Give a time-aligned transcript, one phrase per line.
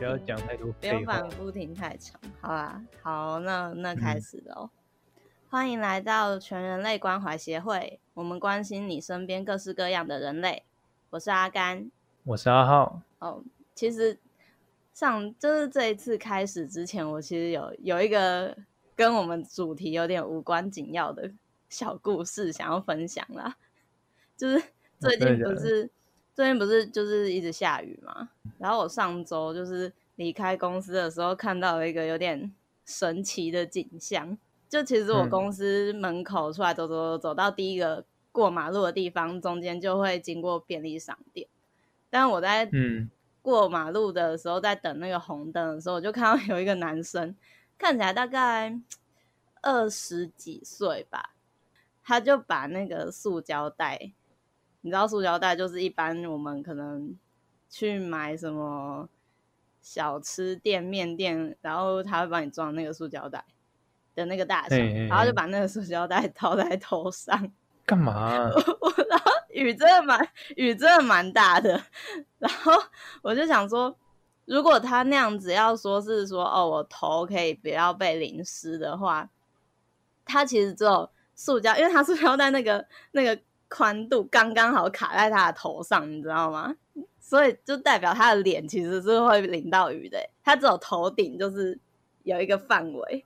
[0.00, 2.82] 不要讲太多，不要反复听太长，好啊？
[3.02, 4.70] 好，那那开始喽。
[5.14, 10.64] 嗯、欢迎来到全人类关怀协会，我们关心你身边各式各样的人类。
[11.10, 11.90] 我是阿甘，
[12.24, 13.02] 我是阿浩。
[13.18, 13.44] 哦，
[13.74, 14.18] 其实
[14.94, 18.56] 上就是这一次开始之前，我其实有有一个
[18.96, 21.30] 跟我们主题有点无关紧要的
[21.68, 23.54] 小故事想要分享啦，
[24.34, 24.62] 就是
[24.98, 25.90] 最近不是。
[26.40, 32.50] 哦最近不是就是一直下雨嘛，然后我上周就是离开公司的时候，看到了一个有点
[32.86, 34.38] 神奇的景象。
[34.66, 41.46] 就其实我公司门口出来走走走，走到第一个过马路的地方，中间就会经过便利商店。
[42.08, 43.10] 但我在嗯
[43.42, 47.36] 过马路的时候，在等那个红灯的时候，我就看到有一个男生，
[47.76, 48.74] 看起来大概
[49.60, 51.34] 二十几岁吧，
[52.02, 54.12] 他就把那个塑胶袋。
[54.82, 57.14] 你知道塑胶袋就是一般我们可能
[57.68, 59.08] 去买什么
[59.82, 63.44] 小吃店、面店，然后他会帮你装那个塑胶袋
[64.14, 67.52] 的那个大小，嘿嘿嘿，然后就把那个塑胶袋套在头上。
[67.84, 68.50] 干嘛啊？
[68.80, 71.82] 我然后雨真的蛮雨真的蛮大的，
[72.38, 72.72] 然后
[73.20, 73.94] 我就想说，
[74.46, 79.28] 如果他那样子要说是说哦，我头可以不要被淋湿的话，
[80.24, 83.38] 他其实只有塑胶，因为他塑胶袋那个那个。
[83.70, 86.76] 宽度刚刚好卡在他的头上，你知道吗？
[87.18, 90.18] 所以就代表他的脸其实是会淋到雨的。
[90.42, 91.78] 他只有头顶就是
[92.24, 93.24] 有一个范围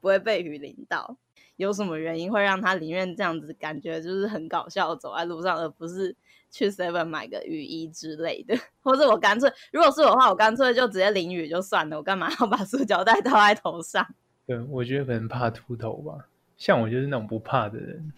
[0.00, 1.16] 不会被雨淋到。
[1.56, 6.16] 有什么原因会让他宁愿这样子感觉就是很搞笑走在路上，而不是
[6.50, 8.58] 去 Seven 买个雨衣之类的？
[8.82, 11.96] 或者我干脆，如果是我的话，我干脆就直接淋雨就算了。
[11.96, 14.04] 我干嘛要把塑胶袋套在头上？
[14.46, 16.26] 对，我觉得可能怕秃头吧。
[16.56, 18.12] 像我就是那种不怕的人。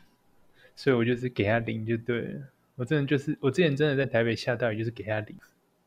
[0.76, 2.40] 所以我就是给他淋就对了。
[2.76, 5.34] 我真的就是，我之前真的在台北下大雨，就是给他淋。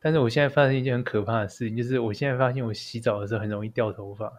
[0.00, 4.30] 但是我现在发生一件很可怕的事情，就是我现在发现我洗澡的时候很容易掉头发。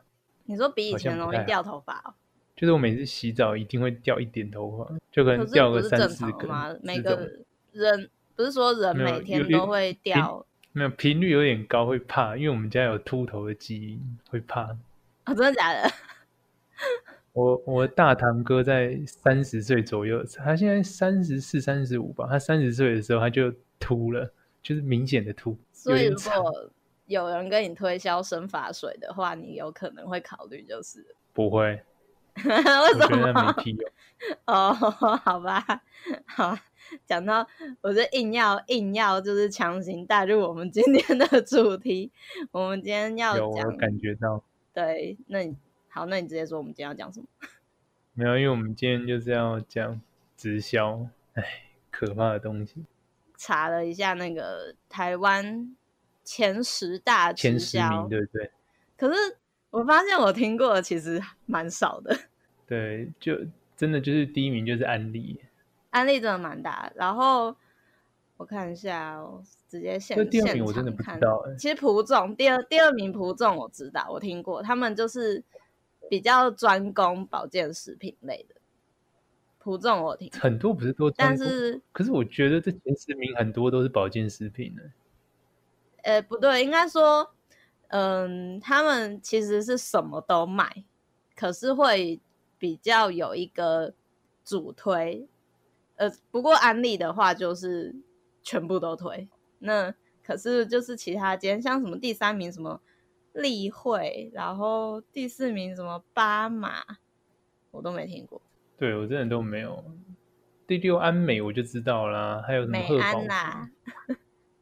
[0.44, 2.14] 你说比以前容易掉头发哦？
[2.56, 6.50] 就是我每次洗澡一定会掉一点头发，就可能掉个三四根。
[6.84, 7.28] 每个
[7.72, 10.46] 人不是说人每天都会掉？
[10.74, 14.64] 没有频率有点高，会怕，因为我们家有秃头的基因，会怕。
[15.26, 15.90] 哦，真的假的？
[17.34, 22.28] 我我大堂哥在三十岁左右，他现在三十四、三十五吧。
[22.30, 24.30] 他三十岁的时候他就秃了，
[24.62, 25.58] 就是明显的秃。
[25.72, 26.70] 所以如果
[27.06, 31.82] 有人跟你推销生发水的话，你有可能会考虑，就是不会？
[32.36, 33.06] 为什么？
[33.06, 33.92] 我觉得没屁用。
[34.46, 34.74] 哦，
[35.24, 35.64] 好吧，
[36.26, 36.58] 好，
[37.06, 37.48] 讲到
[37.82, 42.12] 我就硬要硬要就是强行带入我们今天的主题。
[42.52, 44.44] 我们今天要讲，有感觉到。
[44.74, 45.56] 对，那你。
[45.94, 47.28] 好，那你直接说，我们今天要讲什么？
[48.16, 50.00] 没有，因为我们今天就是要讲
[50.38, 51.44] 直销，哎，
[51.92, 52.86] 可怕的东西。
[53.38, 55.76] 查了一下，那个台湾
[56.24, 58.52] 前十大直销，前十名，对不对？
[58.96, 59.38] 可是
[59.70, 62.18] 我发现我听过的其实蛮少的。
[62.66, 63.38] 对，就
[63.76, 65.42] 真的就是第一名就是安利，
[65.90, 66.94] 安利真的蛮大的。
[66.96, 67.54] 然后
[68.38, 71.44] 我看一下，我直接现第二名我真的不知道。
[71.58, 75.44] 其实蒲总第二第二名蒲总我知道，我听过，他们就是。
[76.12, 78.56] 比较专攻保健食品类的，
[79.58, 84.82] 普众我听很多不是都，但是可是我觉得这前十名很多都是保健食品呢。
[86.04, 87.34] 呃，不对，应该说，
[87.88, 90.84] 嗯，他们其实是什么都卖，
[91.34, 92.20] 可是会
[92.58, 93.94] 比较有一个
[94.44, 95.26] 主推。
[95.96, 97.96] 呃，不过安利的话就是
[98.44, 99.30] 全部都推，
[99.60, 102.82] 那可是就是其他间像什么第三名什么。
[103.34, 106.84] 例会，然后第四名什么巴马，
[107.72, 108.42] 我都没听过。
[108.78, 109.84] 对，我真的都没有。
[110.68, 113.70] 第六安美我就知道啦，还有什么美安啦、啊？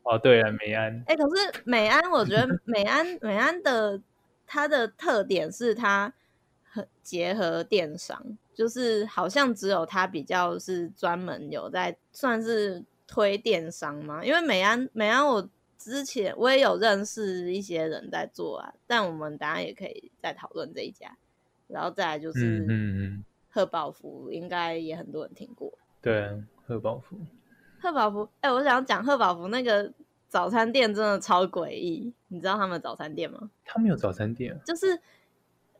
[0.03, 0.95] 哦，对啊，美安。
[1.07, 4.01] 哎、欸，可是美安，我觉得美安美安的
[4.45, 6.13] 它的特点是它
[6.63, 14.23] 很结合电商，就是好像只有它比较是专门有在算是推电商嘛。
[14.23, 15.49] 因为美安美安我。
[15.79, 21.17] 之前我也有认识一些人在做啊，但我们当然也可以再讨论这一家，
[21.67, 25.71] 然后再来就是嗯贺宝福，应该也很多人听过。
[26.01, 26.37] 对啊，
[26.67, 27.15] 贺宝福，
[27.79, 29.89] 贺宝福，哎、欸，我想讲贺宝福那个
[30.27, 33.49] 早餐店真的超诡异，你知道他们的早餐店吗？
[33.63, 34.99] 他们有早餐店，就是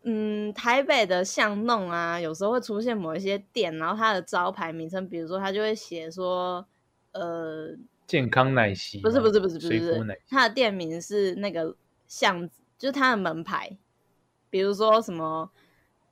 [0.04, 6.66] 嗯，台北的巷弄啊，有时候会出现某一些店，然后它的招牌名称，比如说它就会写说
[7.12, 7.76] 呃。
[8.10, 11.76] 健康奶昔不是不是不是不是它的店名是那个
[12.08, 13.78] 巷子，就是它的门牌，
[14.50, 15.52] 比如说什么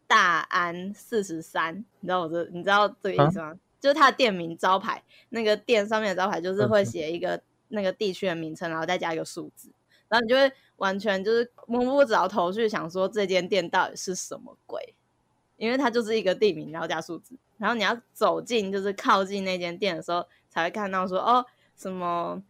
[0.05, 3.47] 大安四十三，你知道我这你知道这个意思吗？
[3.47, 9.71] 啊、就是它的店名招牌，那个店上面的招牌就是会写一个那个地区的名称，然后再加一个数字，
[10.07, 14.93] 然后你就会完全就是摸不着头绪，想说这间店到底是什么鬼，
[15.57, 21.43] 因为它就是一个地名，然后加数字，然后你要走进，就是靠近那间店的时候，才会看到说哦，
[21.77, 22.43] 什么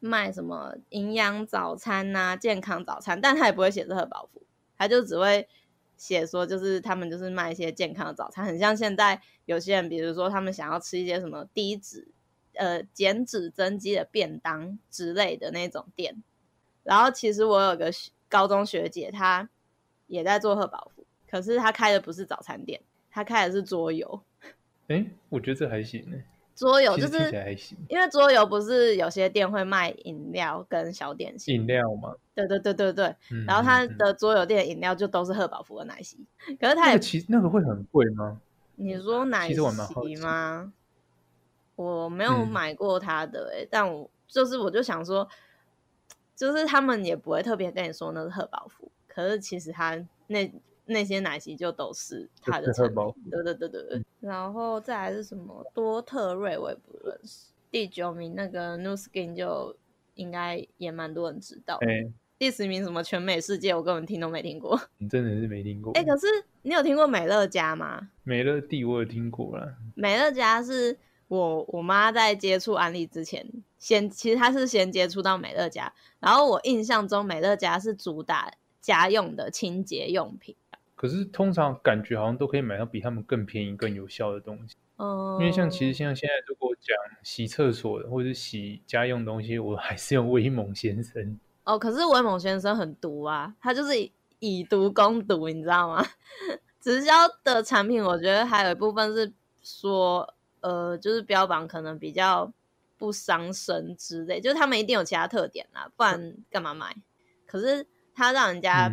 [0.00, 4.42] 卖什么营养早餐呐、健康早餐，但他也不会写是贺宝福，
[4.76, 5.48] 他就只会
[5.96, 12.08] 写说就是他们就是卖一些健康的早餐，很像现在有些人，比如说他们想要吃一些什么低脂。
[12.56, 16.22] 呃，减脂增肌的便当之类的那种店，
[16.84, 17.90] 然后其实我有个
[18.28, 19.50] 高中学姐，她
[20.06, 22.80] 也在做贺宝福，可是她开的不是早餐店，
[23.10, 24.22] 她开的是桌游。
[24.86, 26.16] 哎，我觉得这还行呢。
[26.54, 27.30] 桌游就是
[27.88, 32.14] 因为桌游不是有些店会卖饮料跟小点心，饮料吗？
[32.34, 33.06] 对对对对对。
[33.30, 36.18] 嗯、然后他的桌游店饮料就都是贺宝福的奶昔，
[36.60, 38.40] 可是他也其实那个会很贵吗？
[38.76, 40.72] 你说奶昔吗？
[41.76, 45.28] 我没有买过他的哎、欸，嗯、但我就是我就想说，
[46.36, 50.48] 就是他们也不会特别跟你说那是贺宝福，可是其实他那
[50.86, 53.98] 那些奶昔就都是他的产品，对对对对对。
[53.98, 57.52] 嗯、然后再来是什么多特瑞，我也不认识。
[57.70, 59.76] 第九名那个 New Skin 就
[60.14, 61.76] 应该也蛮多人知道。
[61.82, 64.80] 欸、第十名什么全美世界，我根本听都没听过。
[64.98, 65.92] 你真的是没听过？
[65.94, 66.26] 哎、欸，可是
[66.62, 68.10] 你有听过美乐家吗？
[68.22, 69.76] 美乐蒂我有听过啦。
[69.94, 70.98] 美乐家是。
[71.26, 73.44] 我我妈在接触安利之前，
[73.78, 80.54] 先其实她是先接触到美乐家，然后我印象中美乐家是主打家用的清洁用品。
[81.04, 84.74] 可是通常感觉好像都可以买到比他们更便宜、更有效的东西。
[84.96, 91.38] 嗯，因为像其实像现在如果讲洗厕所的或者是洗家用东西，我还是用威猛先生。
[91.64, 96.02] 哦，可是威猛先生很毒啊，他就是以，以毒攻毒，你知道吗？
[96.80, 97.12] 直销
[97.42, 100.32] 的产品，我觉得还有一部分是说。
[100.60, 102.50] 呃，就是标榜可能比较
[102.96, 106.96] 不伤身之类，就是他们一定有其他特点啦，不然干嘛买？
[107.44, 108.90] 可是他让人家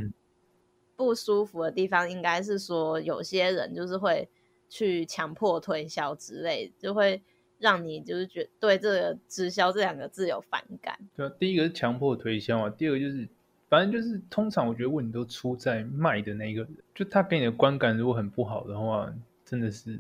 [1.06, 4.30] 不舒服的地方，应该是说有些人就是会
[4.70, 7.22] 去强迫推销之类，就会
[7.58, 10.98] 让你就是觉得对这个直销这两个字有反感。
[11.16, 13.28] 对啊，第一个是强迫推销啊，第二个就是
[13.70, 19.12] 反正就是通常我觉得问题都出在卖的那个人，就他给你的观感如果很不好的话，
[19.44, 20.00] 真的是。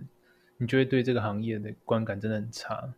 [0.57, 2.93] 你就会对这个行业的观感真的很差。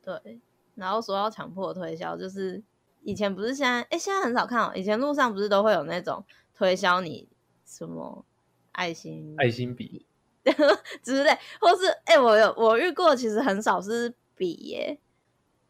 [0.00, 0.38] 对，
[0.76, 2.62] 然后说到强迫推销，就是
[3.02, 4.70] 以前不是现在，哎，现在很少看哦。
[4.72, 6.24] 以前路上不是都会有那种
[6.56, 7.28] 推销你
[7.64, 8.24] 什么
[8.72, 10.06] 爱心、爱心笔
[11.02, 11.30] 之类，
[11.60, 14.98] 或是哎，我有我遇过，其实很少是笔耶。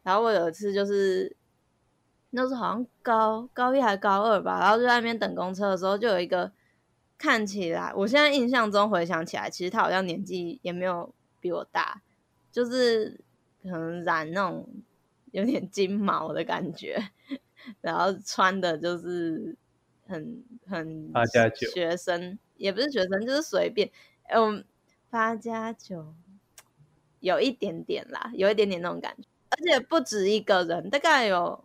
[0.03, 1.37] 然后我有一次就是，
[2.31, 6.53] 那时候好像高高一还是高二吧，然后就在那边等公车的时候，就有一个。
[7.19, 12.03] 看起来，我现在印象中回想起来，其实他好像年纪也没有比我大，
[12.53, 13.19] 就是
[13.63, 14.69] 可能染那种
[15.31, 17.03] 有点金毛的感觉，
[17.81, 19.57] 然后穿的就是
[20.07, 23.91] 很很八加九学生，也不是学生，就是随便，
[24.31, 24.65] 嗯，
[25.11, 26.15] 八加九
[27.21, 31.65] 有一点点啦，有一点点那种感觉，而且不止一个人，大概有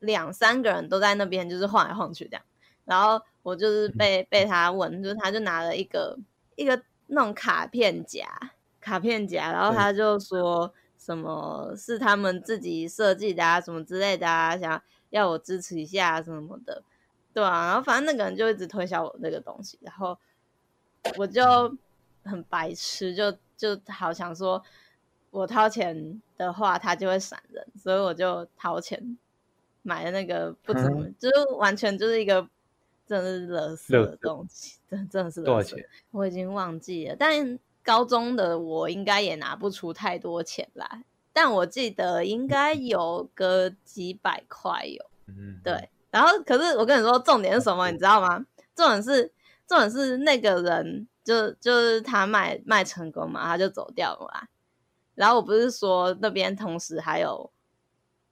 [0.00, 2.42] 两三个人都在那边，就是晃来晃去这样。
[2.84, 6.18] 然后我就是被被他问，就是他就拿了一个
[6.56, 8.26] 一个那种卡片夹，
[8.80, 16.82] 卡片夹，然后他就说什么是他们自己设计的啊，什么之类的啊，想要我支持一下什么的，
[17.32, 20.18] 对啊，然后反正那个人就一直推销我那个东西，然后
[21.16, 21.76] 我就
[22.24, 24.62] 很白痴，就就好想说
[25.30, 29.18] 我掏钱的话，他就会闪人，所以我就掏钱
[29.82, 32.48] 买了那个不怎么，就是完全就是一个。
[33.08, 35.42] 真的是乐色的东西，真真的是。
[35.42, 35.82] 多少钱？
[36.10, 45.02] 我已经忘记了，但高中的我应该也拿不出太多钱来，但我记得应该有个几百块有。
[45.24, 45.88] 嗯，对。
[46.18, 47.88] 然后，可是我跟你说，重点是什么？
[47.92, 48.44] 你知道吗？
[48.74, 49.32] 重点是，
[49.68, 54.48] 重点是那个人就就是他卖卖成功嘛，他就走掉了嘛。
[55.14, 57.52] 然后我不是说那边同时还有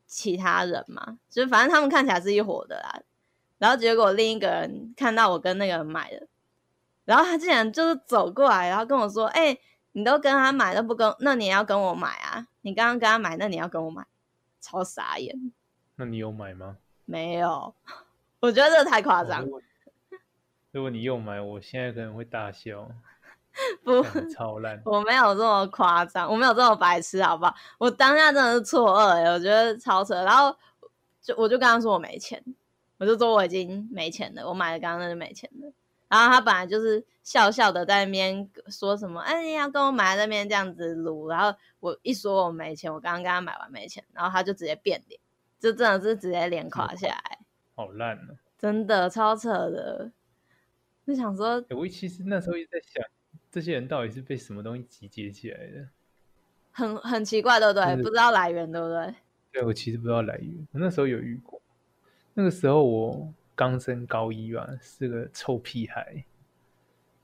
[0.04, 3.02] 其他人嘛，就是反正他们看起来是一伙的啦。
[3.58, 6.26] 然后结果另一个人看到我跟那个人买了，
[7.04, 9.60] 然后他竟然就是走过来，然后跟我说：“哎、欸，
[9.92, 12.48] 你都跟他买，都不跟，那你也要跟我买啊？
[12.62, 14.04] 你刚刚跟他买，那你要跟我买，
[14.60, 15.52] 超傻眼。”
[15.96, 16.78] 那你有买吗？
[17.06, 17.74] 没有，
[18.40, 19.42] 我觉得这个太夸张。
[19.44, 19.60] 哦，
[20.72, 22.86] 如果你又买，我现在可能会大笑。
[23.82, 24.02] 不，
[24.34, 24.82] 超烂。
[24.84, 27.54] 我没有这么夸张，我没有这么白痴，好不好？
[27.78, 30.14] 我当下真的是错愕，哎，我觉得超扯。
[30.24, 30.54] 然后
[31.22, 32.44] 就我就跟他说我没钱。
[32.98, 35.72] 我就说我已经没钱了，我买了刚刚那就没钱了。
[36.08, 41.28] 然后他本来就是笑笑的在那边说什么，哎，你要跟我买在那边这样子撸。
[41.28, 45.20] 然后我一说我没钱，我刚刚跟他买完没钱，然后他就直接变脸，
[45.58, 47.38] 就真的是直接脸垮下来。
[47.74, 48.36] 好烂啊！
[48.58, 50.10] 真的超扯的。
[51.06, 53.04] 就想说，欸、我其实那时候一直在想，
[53.50, 55.88] 这些人到底是被什么东西集结起来的？
[56.72, 57.96] 很很奇怪，对不对？
[57.96, 59.14] 是、不知道来源，对不对？
[59.52, 60.68] 对，我其实不知道来源。
[60.72, 61.60] 我那时候有遇过，
[62.34, 66.24] 那个时候我刚升高一吧，是个臭屁孩。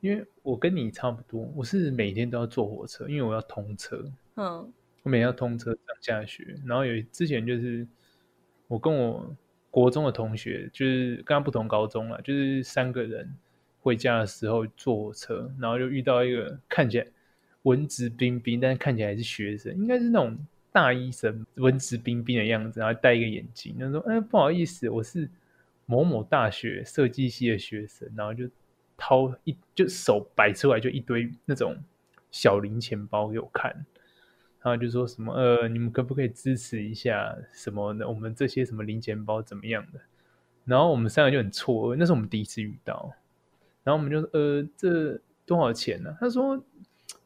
[0.01, 4.05] 因为我跟你差不多，我是每天都要坐火车，因为我要通车。
[4.37, 4.73] 嗯。
[5.03, 7.87] 我每天要通车上下学，然后有之前就是
[8.73, 9.37] 我跟我
[9.71, 13.31] 国中的同学，就是跟他不同高中了，就是三个人
[13.83, 17.07] 回家的时候坐车，然后就遇到一个看起来
[17.65, 20.39] 文质彬彬，但是看起来还是学生，应该是那种
[20.73, 25.29] 大医生，文质彬彬的样子，然后戴一个眼镜，他说：“哎，不好意思，我是
[25.85, 28.49] 某某大学设计系的学生。”然后就
[28.97, 31.77] 掏一就手摆出来，就一堆那种
[32.31, 33.85] 小零钱包给我看。
[34.65, 38.09] 然后就说什么呃，你们可不可以支持一下什么的？
[38.09, 40.01] 我们这些什么零钱包怎么样的？
[40.65, 43.13] 然后我们三个就很错愕，那是我们第一次遇到。
[43.83, 46.17] 然后我们就说呃，这多少钱呢、啊？
[46.21, 46.65] 他说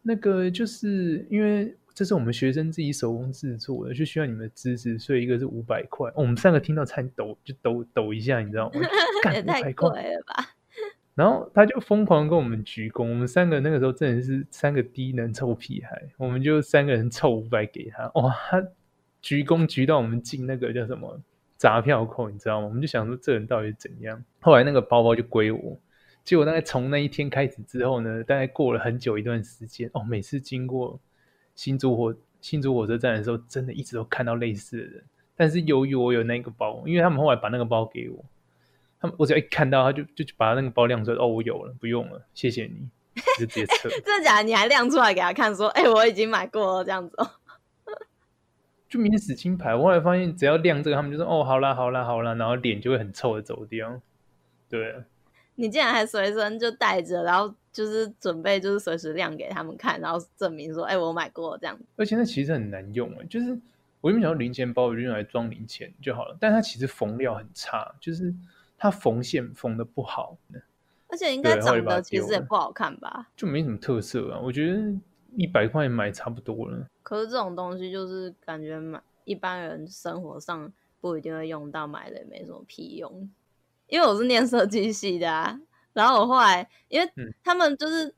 [0.01, 6.11] 那个就是因为这是我们学生自己手工制作的，就需要你们的支持，所以一个是五百块。
[6.15, 8.81] 我们三个听到差点抖，就抖抖一下，你知道吗？
[9.35, 10.56] 也太贵了吧！
[11.17, 18.63] 然后他就疯狂跟我们鞠躬，我们三个那个时候真的是三个低能臭屁孩，我们就三个人凑五百给他，哇，他
[19.23, 21.19] 鞠躬鞠到我们进那个叫什么
[21.57, 22.67] 闸票口，你知道吗？
[22.67, 24.23] 我们就想说这人到底怎样？
[24.41, 25.81] 后来那个包包就归我，
[26.23, 31.01] 结果大概从那一天开始之后呢，大概过了很久一段时间，哦，每次经过
[31.55, 35.03] 新竹火新竹火车站的时候，真的一直都看到类似的人，
[35.35, 38.23] 但是由于我有那个包，因为他们后来把那个包给我。
[39.01, 42.89] 他们我只要一看到他就就把他那个包亮出来哦，我有了，不用了，谢谢你，
[43.39, 43.89] 就直接撤。
[44.05, 44.43] 真的假的？
[44.45, 47.31] 你还亮出来给他看，说：“哎、欸，我已经买过了。”这样子哦，
[48.89, 49.75] 就免死金牌。
[49.75, 54.01] 我后来发现，只要亮这个，他们就说：“哦，好啦，好啦，好啦。”然后脸就会很臭的走掉。
[54.69, 55.05] 对啊，
[55.57, 61.85] 你竟然还随身就带着，然后就是准备就是随时亮给他们看，然后证明说：“哎、欸，我买过了。”这样子。
[61.97, 63.59] 而且那其实很难用哎，就是
[64.01, 68.35] 我原本想要零钱包，我就用来装零钱就好了，但它其实缝料很差，就是。
[68.79, 70.37] 它缝线缝的不好，
[71.09, 74.41] 而且应该长得其实也不好看吧，就没什么特色啊。
[74.43, 74.79] 我觉得
[75.37, 76.87] 一百块买差不多了。
[77.03, 83.31] 可是这种东西就是感觉买一般人生活上不一定会用到，买的也没什么屁用。
[83.87, 85.59] 因为我是念设计系的啊，
[85.93, 87.11] 然后我后来因为
[87.43, 88.15] 他们就是、嗯、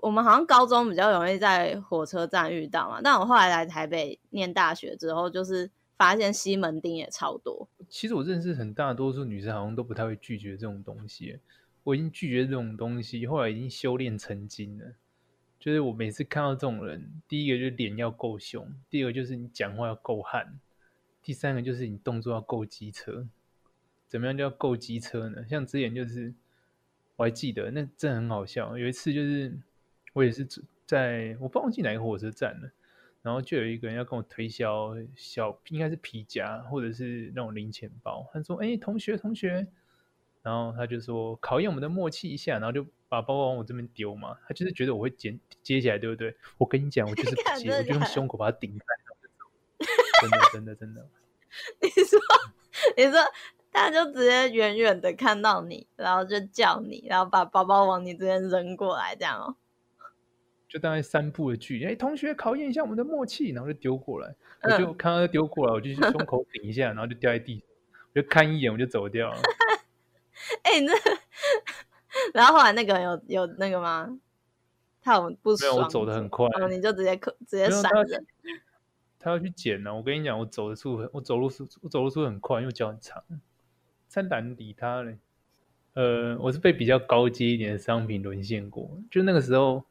[0.00, 5.70] 我们好像高中比较容易在火车站遇到嘛，但我后来来台北念大学之后就是。
[5.96, 7.68] 发现西门町也超多。
[7.88, 11.38] 其实我认识很大多数女生，好像都不太会拒绝这种东西。
[11.82, 14.94] 我已经拒绝这种东西，后来已经修炼成精了。
[15.60, 20.58] 就是我每次看到这种人，第一个就是脸要够凶，第二个就是你讲话要够悍，
[21.22, 23.26] 第三个就是你动作要够机车。
[24.08, 25.44] 怎么样叫够机车呢？
[25.48, 26.32] 像之前就是
[27.16, 28.76] 我还记得，那真的很好笑。
[28.76, 29.52] 有一次就是
[30.12, 30.46] 我也是
[30.86, 32.70] 在我不忘记哪个火车站了。
[33.24, 38.28] 然后就有一个人要跟我推销小，应该是皮夹或者是那种零钱包。
[38.34, 39.66] 他说：“哎，同学，同学。”
[40.44, 44.36] 然后他就说：“考验我们的默契一下。”然后就把包包往我这边丢嘛。
[44.46, 46.36] 他就是觉得我会捡接起来，对不对？
[46.58, 48.84] 我跟你讲，我就是不接，我就用胸口把它顶开。
[50.20, 51.08] 真的，真的，真的。
[51.80, 52.20] 你说，
[52.94, 53.18] 你说，
[53.72, 59.56] 他就直接远远的看到你，然后就叫你，然后把包包往你这边扔过来，这样哦。
[60.74, 67.62] 就大概三步的距离，哎，同学，考验一下我们的默契，然后就丢过来，我就看到他丢过来，我就去胸口顶一下，然后就掉在地上，
[68.12, 69.38] 我就看一眼，我就走掉了。
[70.64, 70.92] 哎、欸，那
[72.34, 74.18] 然后后来那个有有那个吗？
[75.00, 75.72] 他有不爽？
[75.72, 77.16] 没有，我走的很快，你就直接
[77.46, 78.26] 直接闪人。
[79.20, 83.22] 他要去捡呢，我跟你讲，我走的速，我走路速，我走路速很快，因为脚很长，
[84.08, 85.18] 才懒理他嘞。
[85.92, 89.84] 呃，我是被比较高阶一点的商品沦陷过，就那个时候。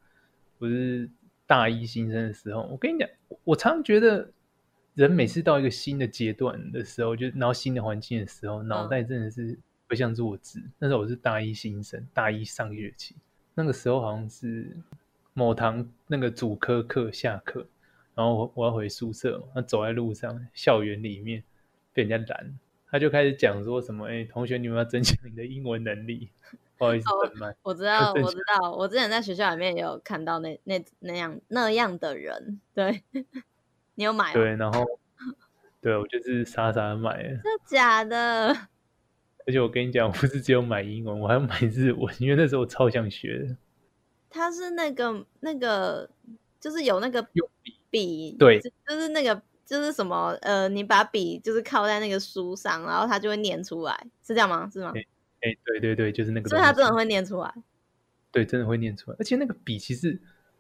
[0.64, 1.10] 不是
[1.46, 3.10] 大一新生的时候，我跟你讲，
[3.44, 4.32] 我常常觉得
[4.94, 10.60] 人每次到一个新的阶段的时候，就然后新的环境的时候，脑袋真的是不像弱智。
[10.60, 13.14] 嗯、那时候我是大一新生，大一上学期，
[13.54, 14.74] 那个时候好像是
[15.34, 17.68] 某堂那个主科课下课，
[18.16, 21.44] 然后我我要回宿舍，那走在路上，校园里面
[21.92, 22.58] 被人家拦，
[22.90, 26.30] 他就开始讲说什么：“哎，同学，你们要增强你的英文能力。”
[26.84, 33.04] 不好意思，哦、我知道，我知道，我之前在学校里面也有看到那那那样那样的人，对，
[33.96, 34.34] 你有买吗？
[34.34, 34.86] 对，然后
[35.82, 38.56] 对我就是傻傻的买了，真的假的？
[39.46, 43.58] 而且我跟你讲，我不是只有买英文，我还要买日文，因为那时候我超想学的。
[44.30, 46.10] 他是那个那个，
[46.60, 47.42] 就是有那个笔
[47.90, 53.94] 笔，对，就是那个就是什么呃，你把笔就是靠在那个书上，然后它就会念出来，
[54.26, 54.70] 是这样吗？
[54.72, 54.94] 是吗？
[55.44, 56.50] 哎、欸，对对对，就是那个。
[56.50, 57.54] 所以它真的会念出来。
[58.32, 59.18] 对，真的会念出来。
[59.20, 60.20] 而且那个笔其实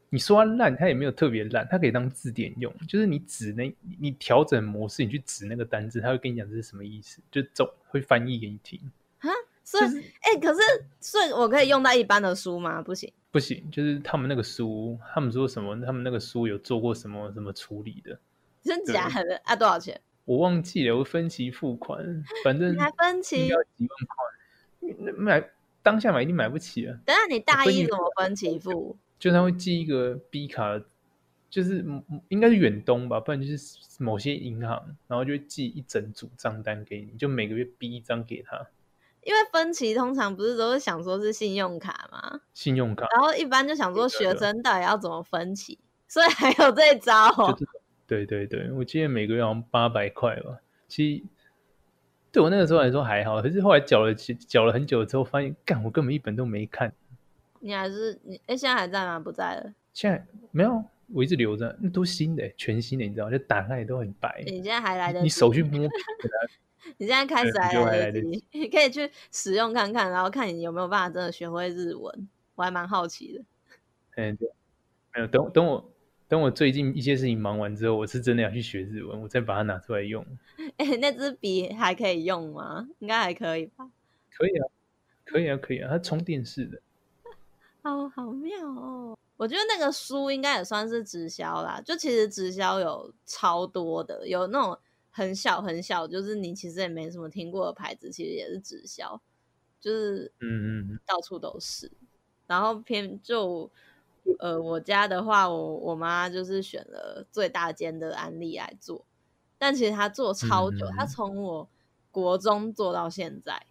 [0.10, 2.74] 你说它烂，它也没有特别烂，它可以当字典用。
[2.88, 8.80] 就是你指那，你调整模式，你去指那个单字，它会跟你讲这是什么意思，就总会翻译给你听。
[9.20, 9.30] 啊，
[9.63, 10.62] 所以哎、就是欸，可是
[11.00, 12.82] 所以我可以用到一般的书吗？
[12.82, 15.80] 不行，不行，就是他们那个书，他们说什么？
[15.86, 18.20] 他们那个书有做过什么什么处理的？
[18.62, 19.56] 真假的啊？
[19.56, 20.00] 多少钱？
[20.25, 24.25] 我忘记了，我分期付款，反正还分期要几万块。
[25.18, 25.50] 买
[25.82, 26.98] 当下买一定买不起啊！
[27.06, 28.96] 等下你大一怎么分期付？
[29.20, 30.82] 就他会寄一个 B 卡，
[31.50, 31.86] 就是
[32.30, 38.68] 应该是远东吧，不然就是某些银行，然后就会寄一整组账单给你，就每个月逼一张给他。
[39.24, 42.42] 因为分期通常不是都是想说是信用卡吗？
[42.54, 47.58] 信用卡，然后一般就想说学生到底要怎么分期，所以还有这招哦。
[48.08, 51.24] 对对对，我记得每个月好像八百块吧，其实。
[52.34, 56.92] 对我那个时候来说还好，可是后来缴了缴了很久之后，发现干我根本一本都没看。
[57.60, 59.20] 你还是你哎，现在还在吗？
[59.20, 59.72] 不在了。
[59.94, 64.42] 现在没有，我一直留着，那都新的，全新的，你知道，就打开也都很白。
[64.48, 65.24] 你现在还来得及？
[65.24, 65.88] 你手去摸。
[66.98, 72.28] 你现在开始还来得及，你 可以去使用看看，然后看你有没有办法真的学会日文。
[72.56, 73.44] 我还蛮好奇的。
[74.16, 74.50] 嗯，对，
[75.13, 75.92] 没有等等我。
[76.34, 80.25] 等我最近一些事情忙完之后，我是真的要去学日文，我再把它拿出来用。
[80.78, 82.90] 哎、欸，那支笔还可以用吗？
[82.98, 83.88] 应该还可以吧？
[84.36, 84.66] 可以啊，
[85.24, 86.82] 可以啊，可以啊，它充电式的。
[87.84, 89.16] 好 好妙哦！
[89.38, 91.80] 我觉得那个书应该也算是直销啦。
[91.86, 94.75] 就其实直销有超多的，有那种
[95.12, 99.22] 很小很小，就是你其实也没什么听过的牌子，其实也是直销，
[99.80, 101.92] 就是嗯嗯，到处都是。
[102.48, 103.70] 然后偏就。
[104.39, 109.06] 呃，我家的话，我我妈就是选了最大间的安利来做，
[109.58, 111.69] 但其实她做超久，她、嗯、从我
[112.10, 113.65] 国中做到现在，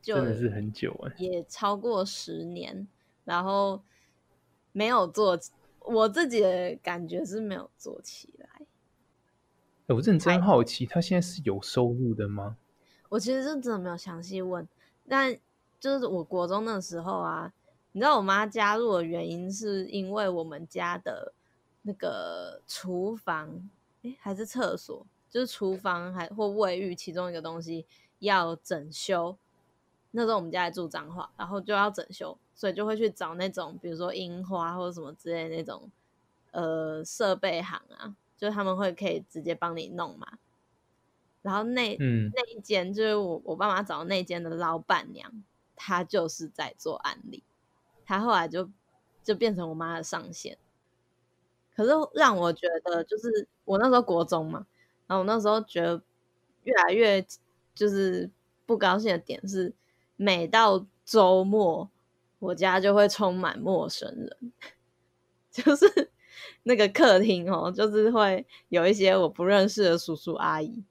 [0.00, 2.88] 就真的是很久啊，也超过十年，
[3.24, 3.82] 然后
[4.72, 5.38] 没有做，
[5.80, 8.48] 我自己的感觉是没有做起来。
[9.94, 12.56] 我认真好奇，他现在是有收入的吗？
[13.10, 14.66] 我其实是真的没有详细问，
[15.06, 15.38] 但
[15.78, 17.52] 就是我国中那时候啊。
[17.92, 21.32] 你知道我妈加入的原因是因为我们家的
[21.82, 23.68] 那个厨房，
[24.02, 27.84] 诶，还是厕所，就是厨房还或卫浴其中一个东西
[28.20, 29.36] 要整修。
[30.12, 35.90] 那时候我们家还住彰化，然后就要整修，所以就会去找那种比如说樱花或者什么之类的那种
[36.50, 40.38] 呃设备行啊，就是他们会可以直接帮你弄嘛。
[41.42, 45.42] 然后那、嗯、那一间就是我我爸妈找的那间的老板娘，
[45.74, 47.42] 她就是在做安利。
[48.04, 48.68] 他后来就
[49.22, 50.58] 就变成我妈的上线，
[51.74, 54.66] 可是让我觉得，就是我那时候国中嘛，
[55.06, 56.02] 然后我那时候觉得
[56.64, 57.24] 越来越
[57.74, 58.30] 就是
[58.66, 59.72] 不高兴的点是，
[60.16, 61.88] 每到周末
[62.38, 64.52] 我家就会充满陌生人，
[65.50, 66.10] 就是
[66.64, 70.82] 那个客厅哦，就是会有一些我不认识的叔叔阿姨，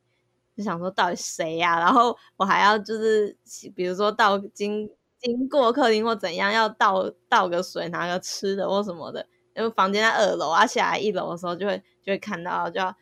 [0.55, 1.79] 就想说到底谁呀？
[1.79, 3.35] 然后我还要就是
[3.75, 4.89] 比如说到经。
[5.21, 12.95] 经过客厅或怎样，要倒倒个水、拿个吃的或什么的，因为房间在二楼啊，下来一楼的时候就会就会看到，就要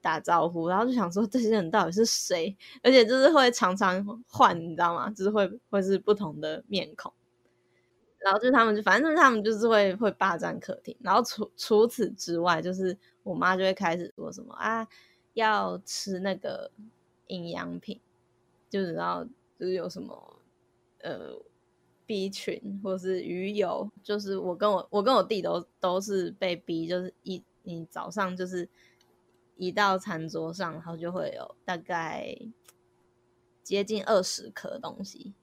[0.00, 2.56] 打招呼，然后就想说这些人到底是谁？
[2.82, 5.10] 而且就是会常常换，你知道吗？
[5.10, 7.12] 就是会会是不同的面孔，
[8.18, 14.86] 然后就他们就反正他们就是会会霸占客厅，然后除除此之外，就是我妈就会开始说什么啊，
[15.34, 16.70] 要吃那个
[17.26, 18.00] 营养品，
[18.70, 19.24] 就是然后
[19.58, 20.40] 就是有什么
[21.02, 21.36] 呃。
[22.08, 28.66] B 群或是鱼友，就是我跟我我跟我弟都都是被逼，就是一你早上就是
[29.58, 32.34] 一到餐桌上，然后就会有大概
[33.62, 35.34] 接近二十颗东西，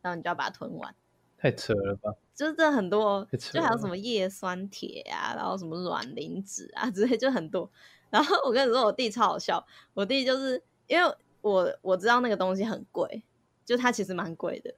[0.00, 0.94] 然后你就要把它吞完。
[1.36, 2.14] 太扯了吧？
[2.34, 7.70] 就是这很多，就还有什么叶酸铁啊，然后什么卵磷脂啊之类，就很多。
[8.08, 13.22] 然后我跟你说，我弟超好笑，我弟就是因为我我知道那个东西很贵，
[13.66, 14.74] 就它其实蛮贵的。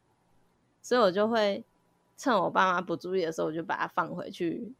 [0.82, 1.62] 所以我就会
[2.16, 4.72] 趁我爸妈不注意的时候，我就把它放回去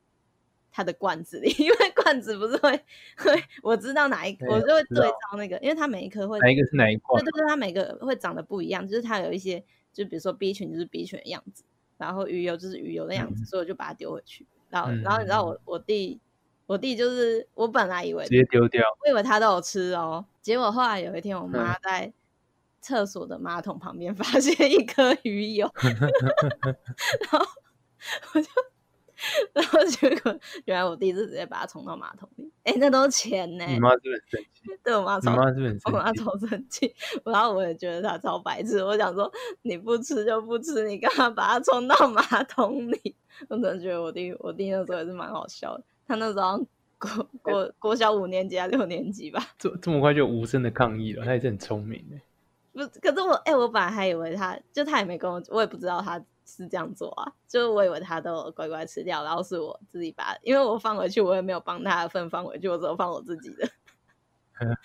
[0.73, 2.71] 它的罐子里， 因为罐子不是会
[3.17, 11.65] 会我知道哪一颗，我就会对照那个，因为它每一颗会哪一个是哪一罐，对对对，它每个会长得不一样，就是它有一些，就比如说 B 群就是 B 群的样子，
[11.99, 14.47] 然后鱼油就是鱼油的样子，嗯、所以我就把它丢回去。
[14.69, 16.21] 然后、嗯、然后你知道我我弟
[16.67, 22.13] 我弟就是我本来以为直接丢掉，我以为他都有吃哦，结果后来有一天我妈在。
[22.81, 27.47] 嗯厕所的马桶旁边发现一颗鱼油， 然后
[28.33, 28.49] 我就
[29.53, 33.66] 然后结果原来我弟是直接把它冲到马桶里，哎，那都是钱呢。
[33.66, 34.81] 你妈是不是很生气？
[34.83, 35.83] 对我妈超，妈是不是很生气？
[35.85, 36.95] 我妈超生气。
[37.27, 38.83] 然后我也觉得她超白痴。
[38.83, 43.14] 我想说，你不吃就不吃，你干嘛把它冲到马桶里？
[43.49, 45.85] 我真的觉得我弟，我弟那时候也是蛮好笑的。
[46.09, 46.66] 他那时候
[46.99, 52.16] 国国国小五年级啊，六年级吧，这这么快就无声的抗议了，他也是很聪明的。
[52.88, 63.69] 不，可是我哎、欸，我本来还以为他就他也没跟我，我也不知道他是这样做啊，就我以为他都乖乖吃掉，然后是我自己把，因为我放回去，我也没有帮他的份放回去，我只有放我自己的。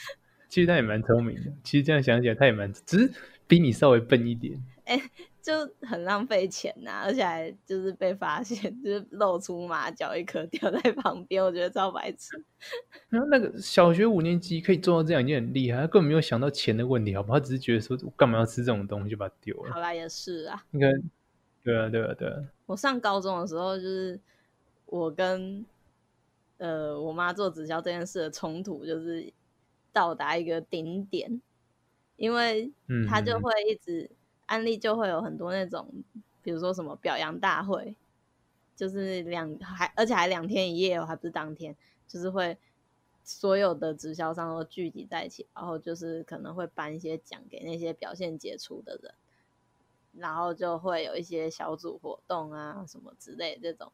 [0.48, 3.14] 其实他也蛮聪明的，其实这样想起来，他也蛮，只是
[3.48, 4.62] 比你稍微笨一点。
[4.86, 5.04] 哎、欸，
[5.46, 5.54] 就
[5.86, 12.44] 很浪费钱呐、啊，而且还就是被发现， 就是露出马脚一颗掉在旁边，我觉得超白痴。
[13.10, 17.40] 然后那个小学五年级可以做到这样已经很厉害，他根本没有想到钱的问题，好不好？
[17.40, 19.72] 他只是觉得说，我干嘛要吃这种东西，就把它丢了。
[19.72, 20.66] 好啦，也是啊。
[20.72, 20.90] 应该，
[21.64, 22.42] 对啊，对啊，对啊。
[22.66, 24.20] 我上高中的时候，就是
[24.88, 25.64] 我跟
[26.58, 29.32] 呃我妈做直销这件事的冲突，就是
[29.94, 31.40] 到达一个顶点，
[32.16, 32.72] 因为
[33.08, 34.10] 他就会一直。
[34.10, 35.88] 嗯安利就会有很多那种，
[36.44, 37.96] 比如说什么表扬大会，
[38.76, 41.76] 就是两还而且还两天一夜，哦还不是当天，
[42.08, 42.58] 就是会
[43.24, 49.14] 所有的直销商都聚集在一起，然后就是可能会颁一些奖给那些表现杰出的人，
[50.14, 53.92] 然后就会有一些小组活动啊什么之类的这种，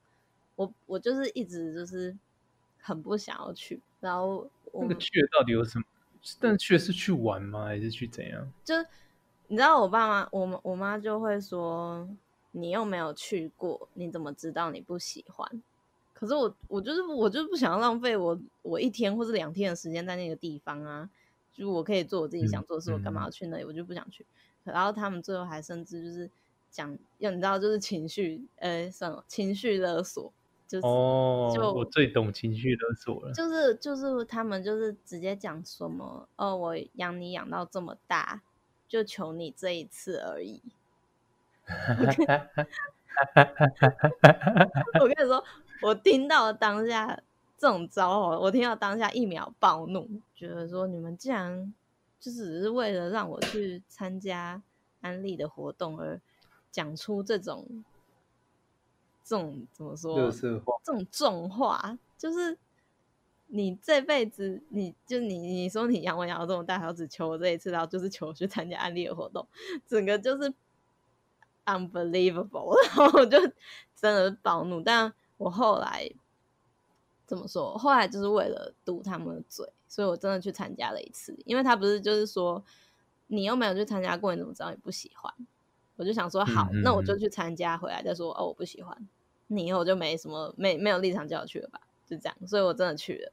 [0.56, 2.18] 我我就是一直就是
[2.80, 5.86] 很不想要去，然后我那个去的到底有什么？
[6.40, 7.66] 但去的是去玩吗？
[7.66, 8.52] 还是去怎样？
[8.66, 8.76] 就。
[9.52, 12.08] 你知道我爸妈，我我妈就会说，
[12.52, 15.62] 你又没有去过，你怎么知道你不喜欢？
[16.14, 21.10] 可是我我就是我就是不想要浪费我我一天或是两天的时间在那个地方啊，
[21.52, 23.66] 就我可以做我自己想做的事，我干嘛要去那里？
[23.66, 24.26] 我就不想去。
[24.64, 26.30] 然后他们最后还甚至就是
[26.70, 30.32] 讲，要你知道就是情绪，呃，算了，情绪勒索，
[30.66, 38.42] 就是哦，就我最懂情绪勒索了，就是就是他们就是直接讲什么，哦，我养你养到这么大。
[38.92, 40.62] 就求你这一次而已。
[45.00, 45.42] 我跟你说，
[45.82, 47.18] 我听到当下
[47.58, 51.74] 这种招哦，我听到当下一秒暴怒，觉得说你们竟然
[52.20, 54.62] 就只是为了让我去参加
[55.00, 56.20] 安利的活动而
[56.70, 57.86] 讲出这种
[59.24, 60.30] 这种怎么说？
[60.84, 62.58] 这种重话，就是。
[63.54, 69.46] 你这辈子，你就你你说你养我养到这么大，还要只求我这一次，然后就是求我去参加安利的活动，
[69.86, 70.54] 整个就是
[71.66, 73.38] unbelievable， 然后我就
[73.94, 74.80] 真的是暴怒。
[74.80, 76.10] 但我后来
[77.26, 77.78] 怎么说？
[77.78, 81.38] 后来就是为了堵他们的嘴，所以我真的去参加了一次。
[81.46, 82.64] 因为他不是就是说
[83.28, 85.34] 你又没有去参加过，你怎么知道你不喜欢？
[85.98, 88.98] 我就想说好，嗯嗯嗯，那我就去参加，回来再说哦，我不喜欢
[89.48, 91.82] 你，以后就没什么没没有立场叫我去了吧？
[92.08, 93.32] 就这样，所以我真的去了。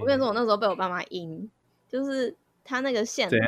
[0.00, 1.50] 我跟你说，我那时候被我爸妈阴，
[1.88, 3.38] 就是他那个现场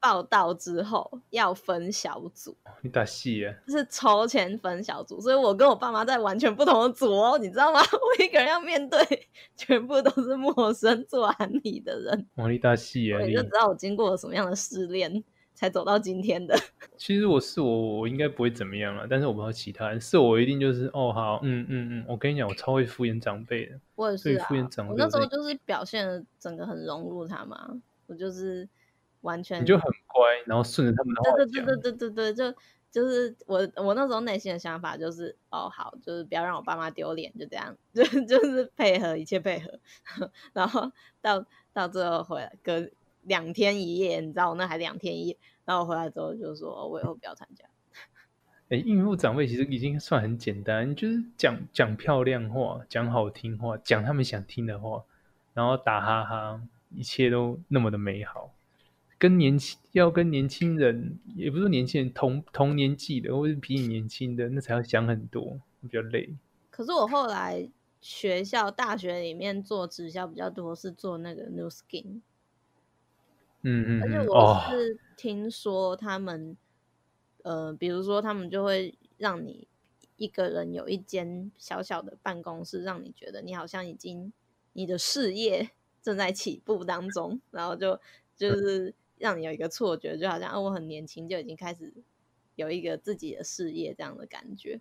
[0.00, 3.52] 报道之后要分小组，你打戏啊？
[3.66, 7.80] 就是抽签分小组，所以我跟我爸妈在完全不同的组哦，你知道吗？
[7.92, 9.00] 我一个人要面对
[9.56, 13.20] 全部都是陌生做安利的人，哇，你打戏啊？
[13.22, 15.24] 你就知道我经过了什么样的试炼。
[15.58, 16.56] 才走到今天的。
[16.96, 19.08] 其实我是我，我应该不会怎么样了。
[19.10, 22.04] 但是我不知道其他人，是我一定就是哦，好，嗯嗯嗯。
[22.06, 23.80] 我跟你讲，我超会敷衍长辈的。
[23.96, 24.46] 我也是啊。
[24.46, 24.92] 敷衍长辈。
[24.92, 28.68] 我那时候就是表现的整个很融入他嘛，我就是
[29.22, 29.60] 完全。
[29.60, 31.36] 你就很乖，然后顺着他们的话。
[31.36, 32.58] 对对对对对对对，就
[33.02, 39.80] 就是我我那时候内心的想法就是哦好，就是不要让我爸妈丢脸，就这样， 就就是配合一切配合，
[40.54, 42.88] 然后到到最后回来跟。
[43.28, 47.64] 两天一夜，你知道那还两天一夜，然后我回来之后就说，我以后不要参加。
[48.70, 55.04] 哎、欸，应付长辈其实已经算很简单，就是讲讲漂亮话，讲好听话，讲他们想听的话，
[55.54, 56.60] 然后打哈哈，
[56.94, 58.52] 一切都那么的美好。
[59.18, 66.30] 跟年轻要跟年轻人，也不是年轻人同同年纪的，或是比你年轻的，那才要想很多，比较累。
[66.70, 67.68] 可是我后来
[68.00, 72.20] 学校大学里面做直销比较多，是做那个 Nu Skin。
[73.62, 76.56] 嗯嗯，而且我是听说他们，
[77.42, 79.66] 哦、呃，比如说他们就会让你
[80.16, 84.32] 一个人有一间小小的办公室，让你觉得你好像已经
[84.72, 88.00] 你的事业 正在起步当中，然后就
[88.36, 91.92] 就是让你有一个错觉，就好像啊我很年轻就已经开始
[92.54, 94.80] 有一个自己的事业这样的感觉。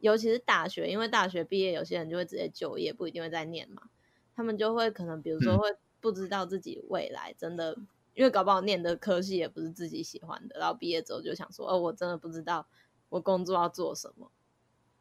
[0.00, 3.90] 尤其是大学，因为大学毕业有些人就会直接就业，不一定会再念嘛，
[4.34, 5.76] 他们就会可能比如说会。
[6.00, 7.76] 不知道自己未来真的，
[8.14, 12.66] 因为搞不好念的科系也不是自己喜欢的，然后毕业之后就想说，哦，我真的不知道
[13.08, 14.30] 我工作要做什么，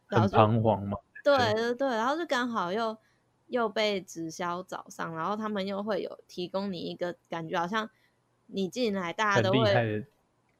[0.07, 0.97] 很彷徨嘛。
[1.23, 2.97] 对对对，然后就刚好又
[3.47, 7.89] 又被直销找上，然后他们又会有提供你一个感觉，好像
[8.45, 10.05] 你进来大家都会，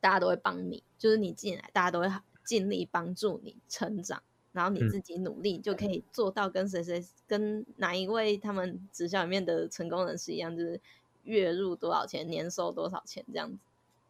[0.02, 2.12] 大家都会帮你，就是你进来大家都会
[2.44, 4.22] 尽力帮助你成长，
[4.58, 10.82] 然后你自己努力就可以做到跟谁谁、嗯、跟哪一位他们直销里面的成功人士一样，就是
[11.24, 13.58] 月入多少钱，年收多少钱这样子。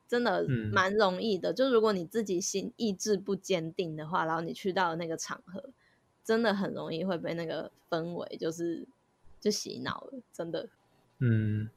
[0.07, 5.61] 真的蛮容易的，嗯、就如果你自己心意志不坚定的话，然后你去到那个场合，
[6.23, 8.87] 真的很容易会被那个氛围就是
[9.41, 10.69] 就洗脑了，真的。
[11.19, 11.69] 嗯，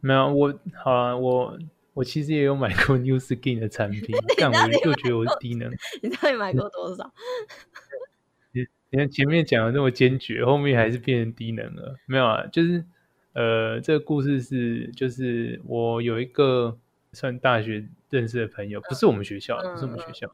[0.00, 1.56] 没有我好啊，我
[1.94, 5.70] 我其实也有买过 New Skin 的产品， 但我就觉得我是低能。
[6.02, 7.08] 你到底买过多少？
[8.90, 11.96] 你你看前面讲的那么坚决，后面还是变成低能了。
[12.06, 12.84] 没有啊，就是
[13.34, 16.78] 呃，这个故事是就是我有一个。
[17.12, 20.30] 算大学认识的朋友，不是我们学校，不是我们学校。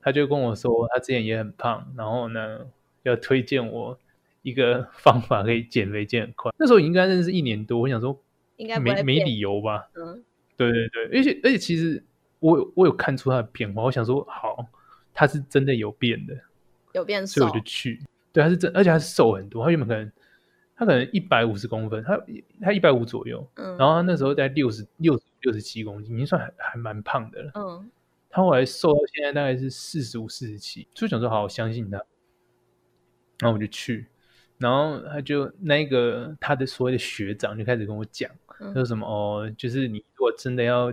[0.00, 2.60] 他就跟我说，他之前也很胖，然后呢，
[3.02, 3.98] 要推荐我
[4.40, 6.50] 一个方法可以减肥减很快。
[6.58, 8.18] 那时候应该认识一年多，我想说，
[8.56, 9.90] 应该没没理由吧？
[9.94, 10.24] 嗯，
[10.56, 12.02] 对对对，而且而且其实
[12.38, 14.66] 我有我有看出他的变化，我想说，好，
[15.12, 16.34] 他是真的有变的，
[16.96, 18.02] 有变瘦，所以我就去。
[18.32, 20.12] 对，他是真，而且他是瘦很多，他原本可能。
[20.78, 22.20] 他可能一百五十公分，他
[22.60, 27.90] 他一百五左右，嗯，然后他那时候在六十六六十七公斤，已经算还还蛮胖的了，嗯，
[28.28, 31.96] 他后来瘦到现在大概是四十五四十七，就想说好好相信他，
[33.38, 34.06] 然后我就去，
[34.58, 38.30] 然后他就那个他的所谓的学长就开始跟我讲，
[38.60, 40.92] 嗯、说什么哦，就是你如果真的要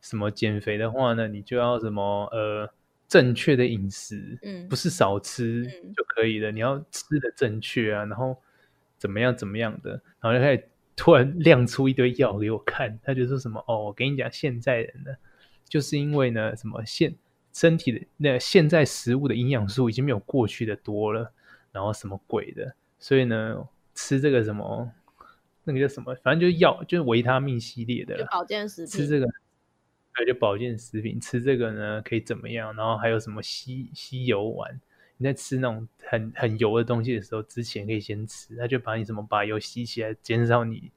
[0.00, 2.68] 什么减肥的话呢，你就要什么呃
[3.08, 5.64] 正确的饮食，嗯，不是少吃
[5.96, 8.36] 就可以了，嗯、你要吃的正确啊，然后。
[9.00, 15.12] 怎么样怎么样的，然后就开始突然亮出一堆药给我看，他就说什么哦，我跟你讲，现在人呢，
[15.68, 17.14] 就是因为呢，什么现
[17.52, 21.30] 身体的那现在食物的营养素已经没有过去的多了，
[21.70, 24.90] 然后什么鬼的，所以呢，吃这个什么
[25.62, 29.28] 那个叫什么，反正就是药，就是维他命系列的保健食品，吃这个，
[30.18, 32.74] 对，就保健食品，吃这个呢可以怎么样？
[32.74, 34.80] 然后还有什么吸吸油丸。
[35.16, 40.90] 你在吃那种很很油的东西的时候，之前可以先吃，他就把你什么把油吸起来，减少你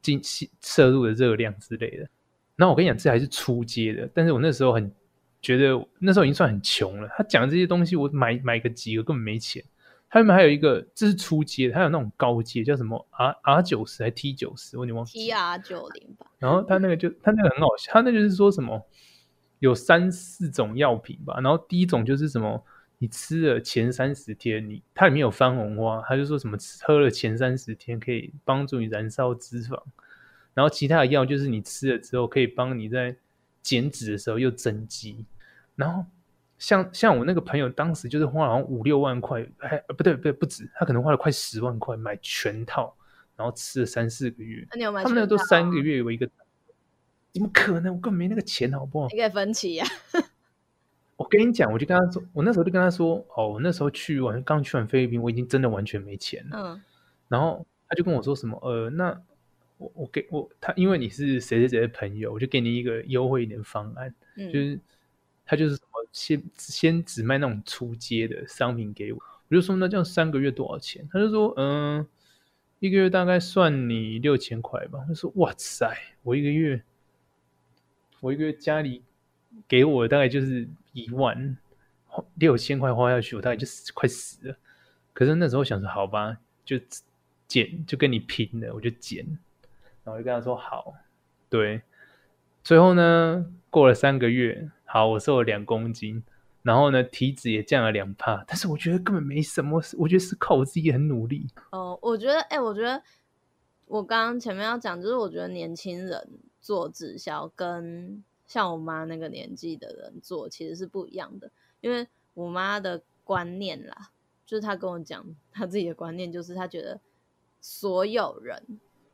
[0.00, 2.08] 进吸摄入的热量之类的。
[2.56, 4.90] 那我跟你讲，这还是初阶的，但是我那时候很
[5.40, 7.08] 觉得那时候已经算很穷了。
[7.16, 9.62] 他讲的这些东西，我买买个几个根本没钱。
[10.12, 14.76] 他们还有一个，这是初阶的，还有那种高阶，叫什么 R R 九十还 T 九十？
[14.76, 15.18] 我有点忘记。
[15.18, 16.26] T R 九零吧。
[16.38, 18.86] 然后他那个就他那个很好笑，他那就是说什么
[19.58, 21.40] 有三四种药品吧。
[21.40, 22.62] 然后第一种就是什么。
[22.98, 29.76] 你吃了前三十天，你它里面有番红花，他就说什么喝了前三十天可以帮助你燃烧脂肪，
[30.54, 33.16] 然后其他的药就是你吃了之后可以帮你在
[33.60, 35.26] 减脂的时候又增肌，
[35.74, 36.04] 然后
[36.62, 42.94] 像像我那个朋友当时就是花了五六万块，还不对不对不止，他可能花了快十万块买全套，
[43.34, 45.02] 然后吃了三四个月，那你有买？
[45.02, 46.30] 他们那都三个月为一个，
[47.32, 47.92] 怎么可能？
[47.92, 49.08] 我根本没那个钱，好不好？
[49.08, 50.22] 你可以分期呀、啊。
[51.16, 56.56] 我跟你讲，我就跟他说，我那时候就跟他说，哦，我那时候去完，刚去完菲律宾，我已经真的完全没钱了。
[56.62, 56.82] 嗯，
[57.26, 59.20] 然后他就跟我说什么，呃，那
[59.78, 64.78] 我我给我他，因为你是谁谁谁的朋友，我就给你一个优惠一点方案，嗯、就是
[65.44, 71.08] 他就是什么先先只卖那种初阶的商品给我，我就说那这样三个月多少钱？
[71.12, 72.06] 他就说，嗯、
[72.80, 75.04] 一个月大概算你六千块吧。
[75.06, 76.82] 他说，哇塞，我一个月，
[78.20, 79.02] 我一个月家里。
[79.68, 81.58] 给我大概就是一万
[82.36, 84.56] 六千块花下去，我大概就快死了。
[85.12, 86.80] 可是那时候想说，好吧，就
[87.46, 89.26] 减，就跟你拼了，我就减。
[90.04, 90.94] 然后就跟他说好，
[91.50, 91.82] 对。
[92.64, 96.22] 最后呢，过了三个月，好，我瘦了两公斤，
[96.60, 98.44] 然后呢，体脂也降了两帕。
[98.46, 101.46] 但是我觉得根本没什么，我觉得是靠我自己很努力。
[101.70, 103.02] 哦，我觉得，哎、我觉得
[103.86, 106.28] 我刚刚前面要讲，就是我觉得年轻人
[106.60, 108.22] 做直销跟。
[108.44, 111.50] 像我妈那个年纪的人做其实是不一样的，
[111.80, 114.10] 因为我妈的观念啦，
[114.44, 117.00] 就是她跟我讲她自己的观念，就是她觉得
[117.62, 118.62] 所有人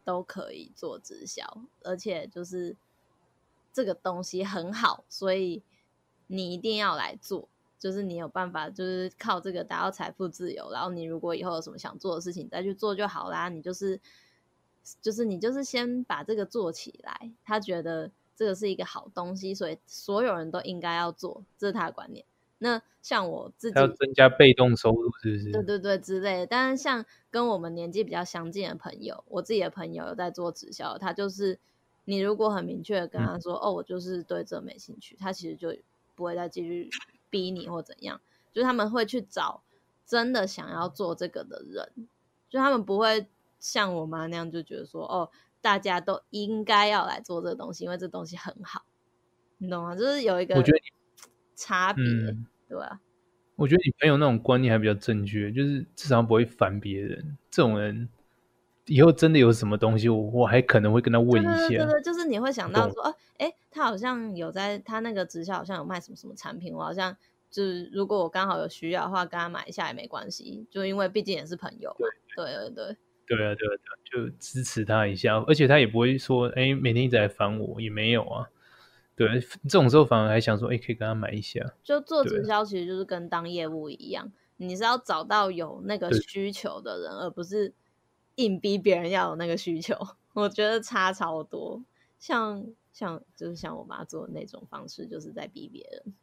[0.02, 1.44] 都可以做直销，
[1.84, 2.74] 而且就是
[3.72, 5.62] 这个东西很好，所以
[6.26, 14.00] 你一定要来做，就是你有办法，就是靠这个达到财富自由，然后你如果以后有什么想做的事情再去做就好啦，你就是
[15.00, 18.10] 就是你就是先把这个做起来，他觉得。
[18.38, 22.24] 这个是一个好东西，所以所有人都应该要做，这是他的观念。
[22.58, 25.50] 那像我自己要增加被动收入，是不是？
[25.50, 26.46] 对对对，之类的。
[26.46, 31.58] 但是像跟我们年纪比较相近的朋友，我自己的朋友有在做直销，他就是
[32.08, 35.76] 你如果很明确的跟他说，嗯、哦，我就是对这没兴趣，他其实就
[36.14, 36.88] 不会再继续
[37.28, 38.18] 逼你或怎样。
[38.50, 39.62] 就是他们会去找
[40.06, 42.08] 真的想要做这个的人，
[42.48, 43.26] 就他们不会
[43.60, 48.86] 像我妈那样就觉得说，哦，大家都应该要来做这个东西，因为这东西很好，
[49.58, 49.94] 你懂吗？
[49.94, 50.78] 就是有一个我觉得
[51.54, 53.02] 差别，嗯、对吧？
[53.56, 57.36] 我觉得你朋友那种观念还比较正确，就是至少不会烦别人。
[57.50, 58.08] 这种人
[58.88, 61.68] 以后真的有什么东西，我我还可能会跟他问一下。
[61.68, 67.16] 对对对，就是你会想到说，哦哎他好像有在他那个直销好像有卖什么什么产品，我好像
[67.50, 72.06] 就是如果我刚好有需要的话，跟他买一下也没关系，就因为毕竟也是朋友嘛。
[72.36, 72.96] 对对对对。
[73.28, 73.76] 对啊对啊，
[74.10, 78.48] 就支持他一下，而且他也不会说，哎，每天一直在烦我，也没有啊。
[79.14, 79.28] 对，
[79.64, 81.60] 这种时候反而还想说，哎，可以跟他买一下。
[81.84, 87.74] 就做直销，其实就是跟当业务一样，你是要找到有那个需求的人，而不是
[88.38, 89.94] 硬逼别人要有那个需求。
[90.32, 91.82] 我觉得差超多。
[92.18, 96.14] 像像就是像我妈做的那种方式，就是在逼别人。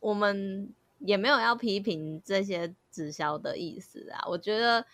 [0.00, 4.24] 我们也没有要批评这些直销的意思啊。
[4.28, 4.86] 我觉得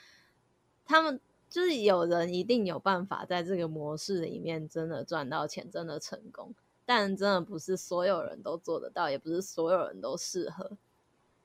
[0.84, 6.54] 他们就是有人一定有办法在这个模式里面真的赚到钱，真的成功。
[6.84, 10.76] 但真的不是所有人都做得到，也不是所有人都适合。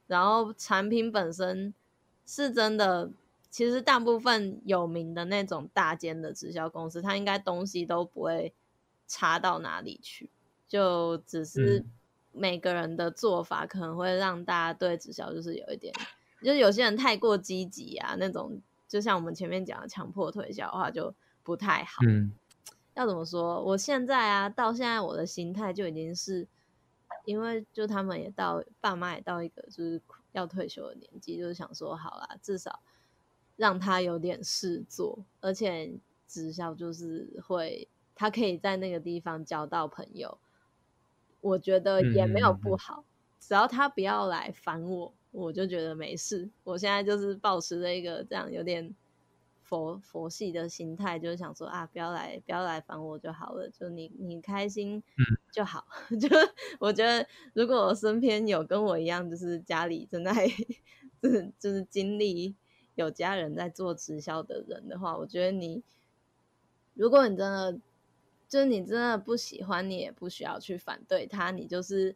[0.07, 1.73] 然后产品本身
[2.25, 3.11] 是真的，
[3.49, 8.53] 其实大部分有名的那种大间的直销公司，它应该东西都不会
[9.07, 10.29] 差到哪里去，
[10.67, 11.85] 就只是
[12.31, 15.93] 每个人的做法可能会让大家对直销就是有一点，
[16.43, 22.03] 就是有些人太过积极啊，那种就像我们前面讲的强迫推销的话就不太好。
[22.07, 22.33] 嗯。
[22.93, 23.63] 要怎么说？
[23.63, 26.47] 我现在啊，到现在我的心态就已经是，
[27.25, 32.81] 因为就他们也到，爸妈也到一个就是要退休的年纪，就是想说，好啦，至少
[33.57, 35.91] 让他有点事做，而且
[36.25, 40.37] 直销就是会，他可以在那个地方交到朋友，
[41.41, 43.03] 我觉得也没有不好，
[43.41, 46.49] 只要他不要来烦我，我就觉得没事。
[46.63, 48.95] 我现在就是保持着一个这样有点。
[49.69, 53.69] 佛佛系的心态就是想说啊，不要来，不要来烦我就好了。
[53.69, 55.03] 就你你开心
[55.51, 55.85] 就好。
[56.09, 56.29] 嗯、就
[56.79, 60.47] 我觉得，如果我身边有跟我一样，就是家里正在
[61.21, 62.55] 就是就是经历
[62.97, 65.81] 有家人在做直销的人的话，我觉得你，
[66.93, 67.79] 如果你真的
[68.49, 72.15] 就是你真的不喜欢，你也不需要去反对他，你就是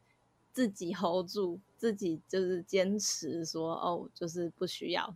[0.52, 5.16] 自己 hold 住，自己就是坚持说哦，就是不需要，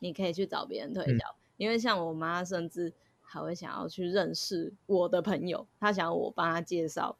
[0.00, 1.28] 你可以去找别人推销。
[1.28, 7.16] 嗯因为像我妈，甚至还会想要去认识我的朋友，她想要我帮她介绍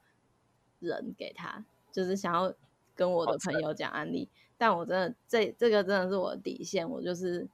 [0.81, 2.53] 人给她，就是想要
[2.97, 4.29] 跟我的朋友讲案例。
[4.59, 7.47] 但我真的这这个真的是我的底线，我就是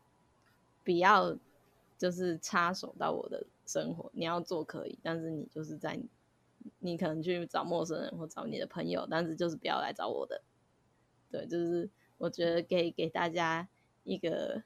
[0.91, 1.37] 不要
[1.97, 4.11] 就是插手到我的生活。
[4.13, 5.99] 你要做可以，但是你就是在
[6.81, 10.43] 你可能去找陌生人或找你的朋友，但是就是不要来找我的。
[11.31, 13.69] 对，就是我觉得给给大家
[14.05, 14.63] 一个。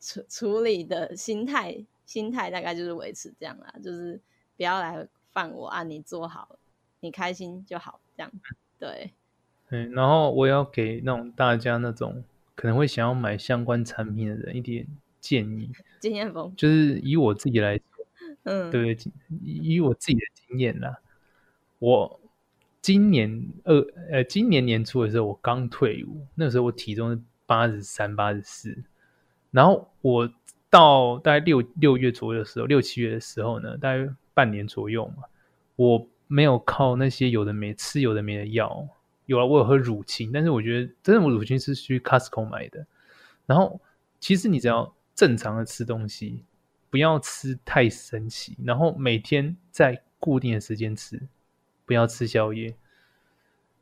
[0.00, 4.20] 处处理的心态，心态大概就是维持这样啦，就是
[4.54, 6.58] 不要来犯我啊，你做好，
[7.00, 8.30] 你开心就好，这样
[8.78, 9.14] 对。
[9.70, 12.22] 嗯，然后我要给那种大家那种
[12.54, 14.86] 可能会想要买相关产品的人一点
[15.24, 15.70] 建议。
[16.00, 18.06] 经验丰，就是以我自己来说，
[18.44, 18.96] 嗯，对，
[19.42, 20.98] 以我自己的经验啦，
[21.78, 22.20] 我
[22.82, 28.84] 今年二呃今年年初的时候，我刚退伍，那时候我体重是八十三、八十四。
[29.50, 30.30] 然后我
[30.68, 35.22] 到大概六六月左右的时候，六七月的时候呢，大概半年左右嘛，
[35.76, 38.86] 我没有靠那些有的没吃有的没的药，
[39.26, 42.84] 有了我有喝乳清，但是我觉得真的我乳清是去 Costco 买的。
[43.46, 43.80] 然后
[44.20, 46.44] 其实你只要正常的吃东西，
[46.90, 51.20] 不要吃太神奇，然后每天在固定的时间吃，
[51.84, 52.74] 不要吃宵夜。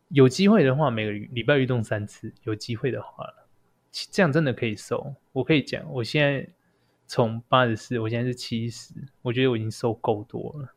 [0.09, 3.27] 有机会的话，每个礼拜运动三次，有机会的话。
[4.11, 6.49] 这样真的可以瘦，我可以讲，我现在
[7.07, 10.75] 从八十四，我现在是七十，我觉得我已经瘦够多了，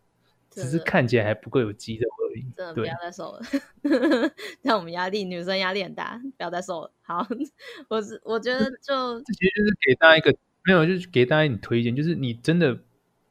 [0.50, 2.42] 只是看起来还不够有肌肉而已。
[2.58, 3.42] 真的不要再瘦了，
[4.62, 6.92] 让我们压力，女生压力很大，不要再瘦了。
[7.04, 7.26] 好，
[7.88, 10.36] 我是我觉得就这其实就是给大家一个
[10.66, 12.80] 没有，就是给大家你推荐，就是你真的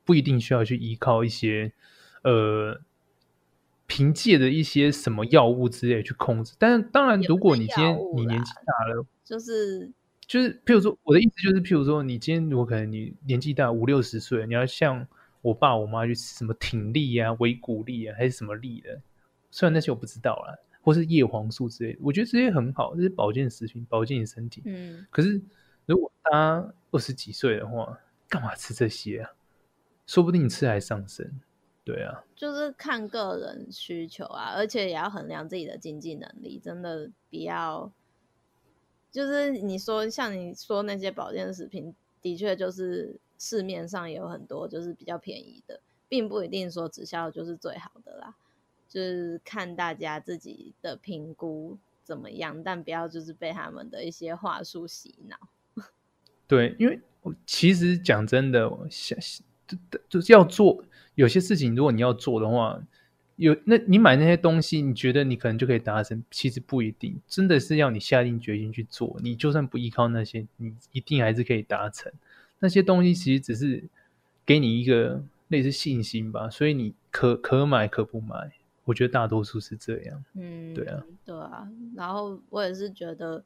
[0.05, 1.72] 不一定需要去依靠一些
[2.22, 2.80] 呃。
[3.87, 9.93] 凭借着一些什么药物之类去控制，但是当然，如果你今天你年纪大了，就是
[10.26, 15.07] 就是，譬如说，我的意思就是，譬如说，你今天如果可能你年纪大五六十岁，你要像
[15.43, 19.03] 我爸我妈去吃什么挺力啊、维骨力啊，还是什么力的，
[19.51, 24.62] 虽然那些我不知道啦，或是叶黄素之类的，我觉得这些很好，这是保健食品，保健你身体。
[24.64, 25.39] 嗯，可是
[25.87, 29.30] 如果他二十几岁的话，干嘛吃这些啊？
[30.07, 31.41] 说不定你吃还上身。
[31.85, 37.93] 对啊，就是看个人需求啊，而且也要衡量自己的经济能力，真的不要，
[39.11, 45.78] 就是你说像你说那些保健食品，的确就是市面上也有很多就是比较便宜的，
[46.09, 48.35] 并不一定说直销就是最好的啦，
[48.89, 55.37] 就是看大家自己的评估怎么样，但不要就是被他们的一些话术洗脑。
[56.47, 57.01] 对，因为
[57.47, 59.18] 其实讲真的，想
[59.66, 59.78] 就
[60.09, 60.84] 就是要做
[61.14, 62.82] 有些事情，如果你要做的话。
[63.36, 66.22] 有，那你买那些东西，你觉得你可能就可以达成？
[66.30, 69.18] 其实不一定，真的是要你下定决心去做。
[69.24, 72.12] 你就算不依靠那些，你一定还是可以达成。
[72.61, 73.82] 那些东西其实只是
[74.47, 78.53] 给你一个类似信心吧，所以你可可买可不买。
[78.84, 80.24] 我觉得大多数是这样。
[80.34, 81.68] 嗯，对啊，对啊。
[81.97, 83.42] 然后我也是觉得，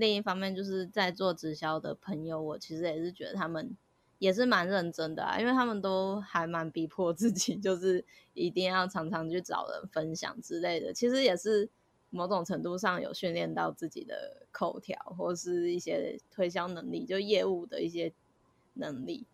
[0.00, 3.76] 另一方面就是在做直销的朋友，我其实也是觉得他们。
[4.20, 10.92] 也是蛮认真的啊，因为他们都还蛮逼迫自己， 就是一定要常常去找人分享之类的。
[10.92, 11.70] 其实也是
[12.10, 18.12] 某种程度上有训练到自己的口条或是一些推销能力，就业务的一些
[18.74, 19.24] 能力，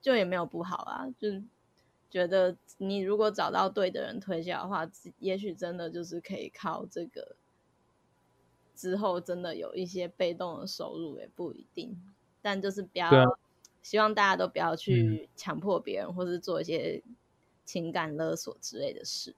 [0.00, 1.06] 就也没有不好啊。
[1.18, 1.28] 就
[2.08, 7.36] 觉得你如果找到对的人推销的话，也许真的就是可以靠这个
[8.74, 11.96] 之后真的有一些被动的收入，也不一定。
[12.42, 13.10] 但就是不要。
[13.82, 17.02] 希望大家都不要去强迫别人，嗯、或是做一些
[17.66, 19.34] 情感勒索之类的事。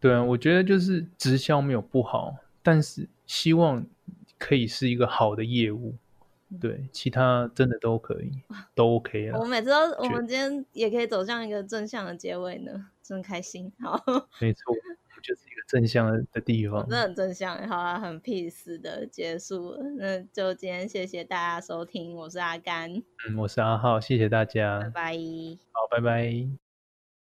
[0.00, 3.84] 对啊，我觉得就是直销没有不好，但是希望
[4.38, 5.94] 可以是一个好的业务。
[6.58, 8.32] 对，其他真的都可以，
[8.74, 9.38] 都 OK 啊。
[9.38, 13.70] 我每次都，我们今天也可以走向一个正向的结尾呢，真开心。
[13.78, 14.02] 好，
[14.40, 14.74] 没错。
[15.22, 19.78] 就是一个正向的地方，真的很正向，好啊，很 peace 的结束了。
[19.98, 22.92] 那就今天谢谢大家收听，我是阿甘，
[23.28, 25.12] 嗯，我是阿浩，谢谢大家，拜拜，
[25.72, 26.61] 好，拜拜。